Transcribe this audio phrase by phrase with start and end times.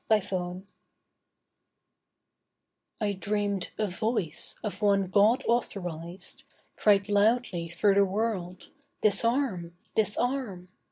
[0.09, 0.63] THE VOICE
[2.99, 6.43] I dreamed a Voice, of one God authorised,
[6.75, 8.69] Cried loudly thro' the world,
[9.03, 9.77] 'Disarm!
[9.95, 10.69] Disarm!